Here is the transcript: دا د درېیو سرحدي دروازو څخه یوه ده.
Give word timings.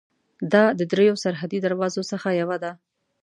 دا 0.53 0.63
د 0.79 0.81
درېیو 0.91 1.21
سرحدي 1.23 1.59
دروازو 1.61 2.01
څخه 2.11 2.29
یوه 2.41 2.57
ده. 2.63 2.71